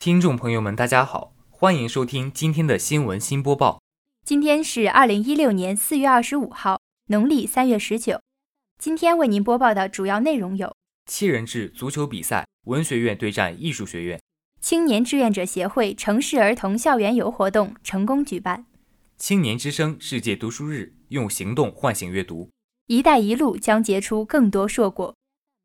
[0.00, 3.82] 听众朋友们，大家好，欢迎收听今天的新闻新播报。
[4.24, 8.18] 今天是二零一六年四月二十五号，农历三月十九。
[8.78, 10.74] 今天为您播报的主要内容有：
[11.04, 14.18] 七人制足球比赛，文学院对战艺术学院；
[14.62, 18.64] 青年志愿者协会城市儿童校园游活动成功举办；
[19.18, 22.48] 青年之声世界读书日，用行动唤醒阅读；
[22.86, 25.12] 一带一路将结出更多硕果；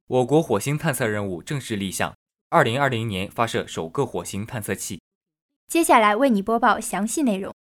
[0.08, 2.14] 我国火星探测任务正式立项，
[2.56, 5.02] 二零二零年发射首个火星探测器。
[5.68, 7.54] 接下来为你播报详细内容。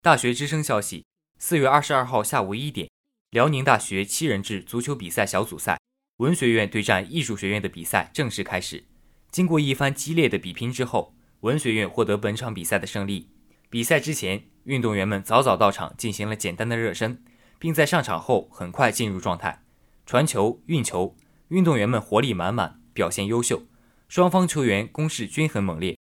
[0.00, 1.04] 大学之声消息：
[1.40, 2.88] 四月二十二号下午一点，
[3.30, 5.80] 辽宁大学七人制足球比赛小组赛，
[6.18, 8.84] 文学院对战艺术学院的比赛正式开始。
[9.32, 13.32] 经过一番激烈的比拼之后，文学院获得本场比赛的胜利。
[13.68, 17.24] 比赛之前，运动员们早早到场进行了简单的热身，
[17.58, 19.64] 并在上场后很快进入状态，
[20.06, 21.16] 传球、运球，
[21.48, 23.64] 运动员们活力满满，表现优秀。
[24.08, 25.96] 双方球员攻势均很猛烈，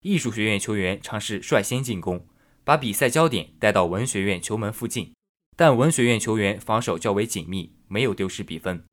[0.00, 2.26] 艺术学院球员尝试率先进攻。
[2.64, 5.12] 把比赛焦点带到文学院球门附近，
[5.56, 8.84] 但文学院球员防守较为紧密，没有丢失比分。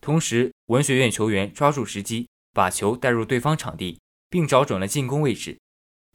[0.00, 5.58] 同时，文学院球员抓住时机，把球带入对方场地，并找准了进攻位置。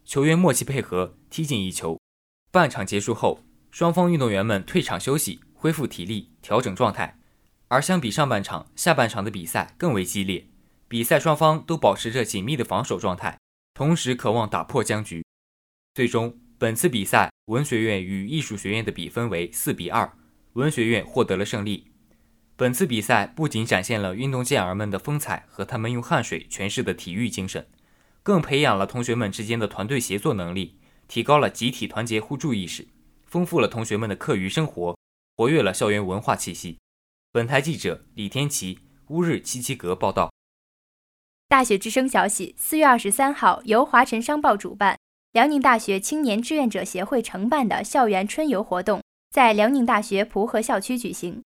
[0.04, 2.00] 球员默契配合，踢进一球。
[2.52, 7.20] 半场结束后，双方运动员们退场休息，恢复体力，调整状态。
[7.68, 10.48] 而相比上半场，下半场的比赛更为激烈。
[10.88, 13.38] 比赛双方都保持着紧密的防守状态，
[13.74, 15.26] 同时渴望打破僵局。
[15.94, 16.40] 最终。
[16.58, 20.10] 本次比赛，文学院与艺术学院的比分为四比二，
[20.54, 21.92] 文学院获得了胜利。
[22.56, 27.68] 本次比赛不仅展现了运动健儿们的风采和他们用汗水诠释的体育精神，
[28.24, 32.88] 更培养了同学们之间的团队协作能力，提高了集体团结互助意识，
[33.26, 34.98] 丰富了同学们的课余生活，
[35.36, 36.78] 活跃了校园文化气息。
[37.34, 38.80] 本台记者李天琪、
[39.10, 40.32] 乌日七七阁报道。
[41.56, 44.98] 大学之声消息：四月二十三号，由华晨商报主办。
[45.32, 49.02] 辽宁大学青年志愿者协会承办的校园春游活动
[49.32, 51.42] 在辽宁大学蒲河校区举行。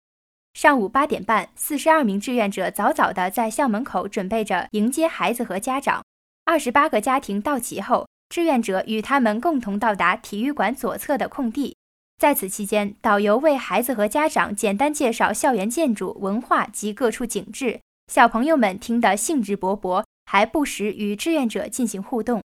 [0.54, 6.04] 上午八点半，四十二名志愿者早早地在校门口准备着迎接孩子和家长。
[6.44, 11.76] 二十八个家庭到齐后，志愿者与他们共同到达体育馆左侧的空地。
[12.16, 17.80] 在此期间，导游为孩子和家长简单介绍校园建筑、文化及各处景致，
[18.12, 22.42] 小朋友们听得兴致勃勃，还不时与志愿者进行互动。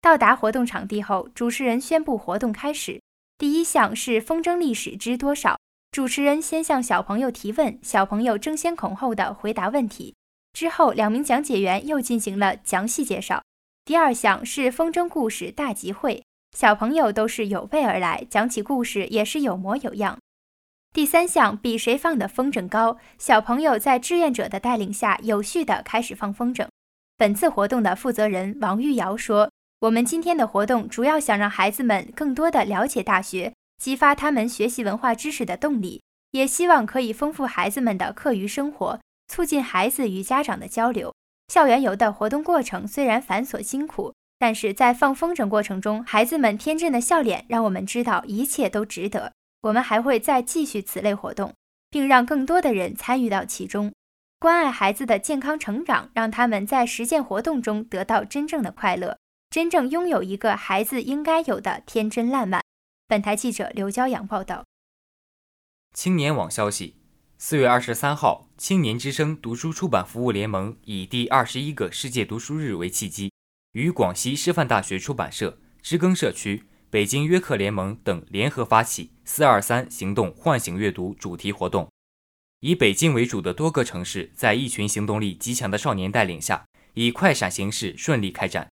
[0.00, 3.00] 到达活动场地后，主持人宣布活动开始。
[3.36, 5.58] 第一项是风筝历史知多少。
[5.90, 10.14] 主持人先向小朋友提问，小朋友争先恐后的回答问题。
[10.54, 13.42] 之后，两名讲解员又进行了详细介绍。
[13.84, 16.24] 第二项是风筝故事大集会，
[16.56, 20.18] 小朋友都是有备而来，讲起故事也是有模有样。
[20.92, 26.68] 第三项比谁放的风筝高，小朋友在志愿者的带领下，有序的开始放风筝。
[27.16, 29.50] 本次活动的负责人王玉瑶说。
[29.80, 41.12] 我们今天的活动主要想让孩子们更多的了解大学，激发他们学习文化知识的动力，也希望可以丰富孩子们的课余生活，促进孩子与家长的交流。
[41.48, 49.32] 校园游的活动过程虽然繁琐辛苦，但是在放风筝过程中，孩子们天真的笑脸让我们知道一切都值得。
[49.62, 51.54] 我们还会再继续此类活动，
[51.90, 53.92] 并让更多的人参与到其中，
[54.38, 59.18] 关爱孩子的健康成长，让他们在实践活动中得到真正的快乐。
[59.50, 62.62] 真正拥有一个孩子应该有的天真烂漫。
[63.06, 64.64] 本台记者刘娇阳报道。
[65.92, 66.96] 青年网消息：
[67.36, 73.30] 四月二十三号，青年之声读书出版服务联盟以第二十一个世界读书日为契机，
[73.72, 81.90] 与广西师范大学出版社、知更社区、北京约克联盟等联合发起“四二三行动唤醒阅读”主题活动。
[82.60, 88.68] 以北京为主的多个城市，在一群行动力极强的少年带领下，以快闪形式顺利开展。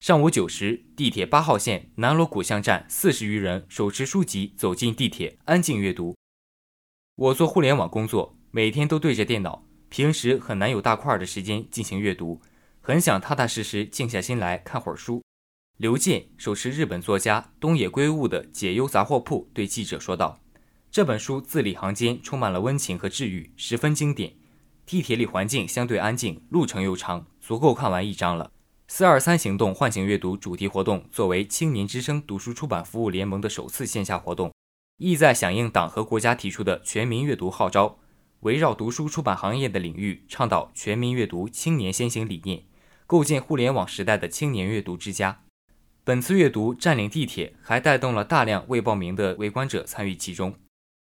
[0.00, 6.14] 上午九时，地铁八号线南锣鼓巷站四十余人手持书籍走进地铁，安静阅读。
[7.16, 12.42] 我做互联网工作，每天都对着电脑，平时很难有大块的时间进行阅读，
[12.82, 15.22] 很想踏踏实实静下心来看会儿书。
[15.82, 20.40] 刘健手持日本作家东野圭吾的《解忧杂货铺》，对记者说道
[20.92, 24.34] ：“这本书字里行间充满了温情和治愈，十分经典。
[24.86, 28.52] 地铁里环境相对安静，路程又长，足够看完一章了。”
[28.86, 34.54] 四二三行动唤醒阅读主题活动作为青年之声读书出版服务联盟的首次线下活动，
[34.98, 37.98] 意在响应党和国家提出的全民阅读号召，
[38.42, 42.62] 围绕读书出版行业的领域，倡导全民阅读青年先行理念，
[43.08, 45.40] 构建互联网时代的青年阅读之家。
[46.04, 50.56] 本次阅读占领地铁，还带动了大量未报名的围观者参与其中。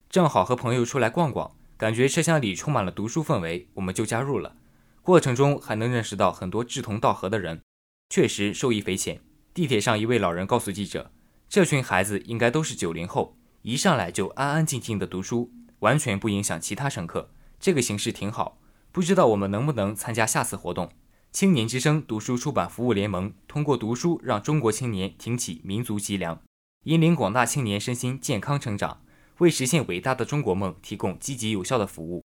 [0.10, 4.58] 正好和朋友出来逛逛，感觉车厢里充满了读书氛围，我们就加入了。
[5.02, 7.62] 过程中还能认识到很多志同道合的人。
[8.10, 9.22] 确实受益匪浅。
[9.54, 11.12] 地铁上一位老人告诉记者
[11.48, 15.50] ：“这群孩子应该都是九零后，一上来就安安静静的读书，
[15.80, 17.32] 完全不影响其他乘客。
[17.58, 18.60] 这个形式挺好。
[18.92, 20.92] 不知道我们能不能参加下次活动？”
[21.32, 26.42] 青年之声读书出版服务联盟通过读书让中国青年挺起民族脊梁，
[26.86, 29.02] 引领广大青年身心健康成长，
[29.38, 32.24] 为实现伟大的中国梦提供积极有效的服务。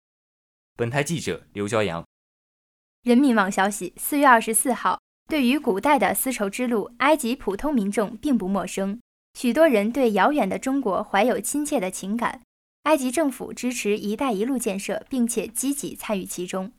[0.77, 2.05] 本台记者刘骄阳。
[3.03, 9.01] 人民网消息：四月二十四号，对于古代的丝绸之路，埃及普通民众并不陌生，
[9.33, 12.41] 许多人对遥远的中国怀有亲切的情感。
[12.83, 16.71] 埃及政府支持“一带一路”建设，并且积极参与其中。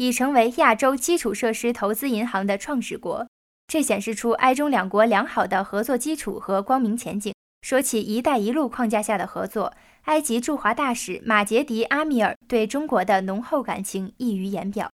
[0.00, 3.28] 已成为亚洲基础设施投资银行的创始国，
[3.66, 7.34] 这显示出埃中两国良好的合作基础和光明前景。
[7.60, 9.74] 说起“一带一路”框架下的合作，
[10.04, 14.90] 埃及驻华大使马杰迪阿米尔对中国的浓厚感情溢于言表。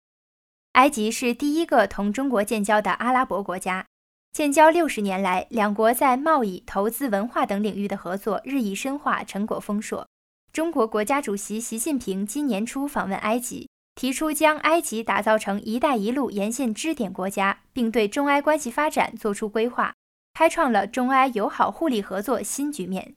[0.72, 3.86] 埃及是第一个同中国建交的阿拉伯国家，
[4.32, 10.08] 建交六十年来，两国在贸易、投资、文化等领域的合作日益深化，成果丰硕。
[10.52, 13.68] 中国国家主席习近平今年初访问埃及。
[13.96, 19.94] 提出将埃及打造成“一带一路”沿线支点国家，并对中埃关系发展作出规划，
[20.34, 23.14] 开创了中埃友好互利合作新局面。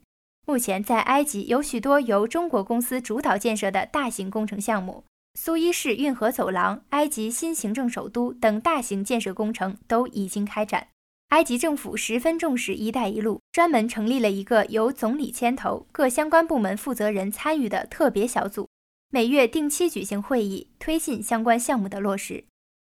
[0.48, 5.04] 目前，在埃及有许多由中国公司主导建设的大型工程项目，
[5.38, 10.88] 苏伊士运河走廊、埃及新行政首都等大型建设工程都已经开展。
[11.28, 18.66] 埃及政府十分重视“一带一路”，专门成立了一个由总理牵头、各相关部门负责人参与的特别小组。
[19.12, 22.46] 每月定期举行会议，推进相关项目的落实。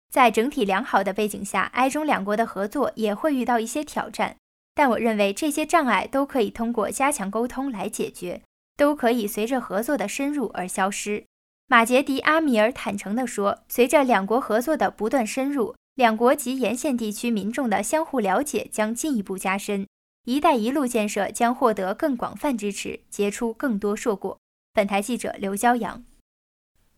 [0.09, 4.37] 在整体良好的背景下，埃中两国的合作也会遇到一些挑战，
[4.73, 8.41] 但我认为这些障碍都可以通过加强沟通来解决，
[8.77, 11.25] 都可以随着合作的深入而消失。
[11.67, 19.85] 马杰迪阿米尔坦诚地说：“随着两国合作的不断深入，两国及沿线地区民众的相互了解将进一步加深
[20.23, 24.37] ，‘一带一路’建设将获得更广泛支持，结出更多硕果。”
[24.73, 26.03] 本台记者刘骄阳。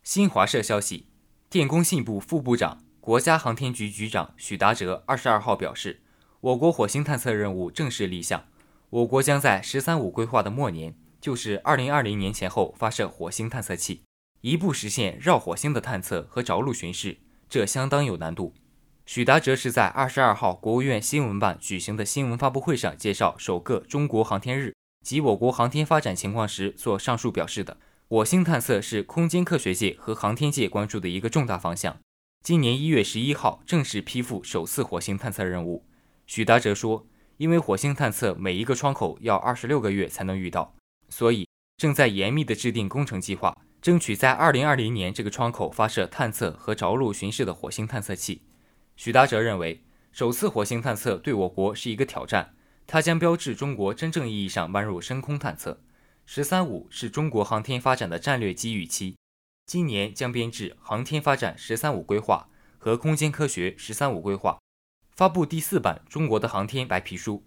[0.05, 1.07] 新华社消息，
[1.49, 5.99] 电工信部副部长、国家航天局局长许达哲二十二号表示，
[6.41, 8.45] 我国火星探测任务正式立项，
[8.91, 14.03] 我国将在“十三五”规划的末年，就是二零二零年前后发射火星探测器，
[14.41, 17.17] 一步实现绕火星的探测和着陆巡视，
[17.49, 18.53] 这相当有难度。
[19.07, 27.77] 许达哲是在二十二号国务院新闻办举行的新闻发布会上介绍首个中国航天日及我国航天发展情况时所上述表示的。
[28.07, 31.97] 火星探测是空间科学界和航天界关注的一个重大方向。
[32.43, 35.83] 今年一月十一号正式批复首次火星探测任务。
[36.27, 37.07] 许达哲说
[37.37, 40.75] ：“因为火星探测每一个窗口要二十六个月才能遇到，
[41.09, 41.47] 所以
[41.77, 48.43] 正在严密地制定工程计划，争取在二零二零年这个窗口发射探测和着陆巡视的火星探测器。”
[48.95, 52.53] 许达哲认为，首次火星探测对我国是一个挑战，
[52.85, 55.81] 它将标志中国真正意义上迈入深空探测。
[56.25, 59.15] “十三五”是中国航天发展的战略机遇期，
[59.67, 62.49] 今年将编制《航天发展“十三五”规划》
[62.83, 64.53] 和《空间科学“十三五”规划》，
[65.15, 67.45] 发布第四版中国的航天白皮书。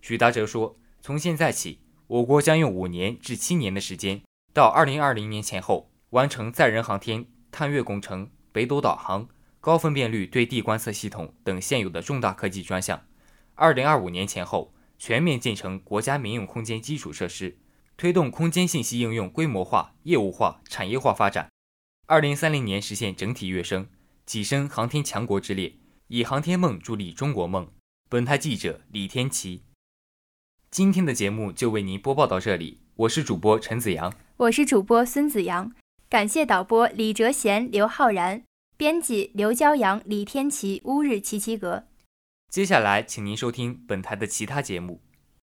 [0.00, 4.22] 许达哲说：“从现在起，我国将用五年至七年的时间，
[4.54, 9.28] 到二零二零年前后完成载人航天、探月工程、北斗导航、
[9.60, 13.04] 高分辨率对地观测系统等现有的重大科技专项。
[13.56, 17.58] 二零二五年前后全面建成国家民用空间基础设施。”
[18.02, 21.48] 推动空间信息应用规模化、业务化、产业化发展。
[22.08, 23.86] 二零三零年实现整体跃升，
[24.26, 25.76] 跻身航天强国之列，
[26.08, 27.70] 以航天梦助力中国梦。
[28.10, 29.62] 本台记者李天琪。
[30.68, 35.72] 今天的节目就为您播报到这里，我是主播陈子阳，我是主播孙子阳，
[36.08, 38.42] 感谢导播李哲贤、刘浩然，
[38.76, 41.84] 编辑刘骄阳、李天琪、乌日七七阁。
[42.50, 45.00] 接下来，请您收听本台的其他节目。